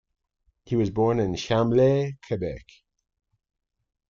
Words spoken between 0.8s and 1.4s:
born in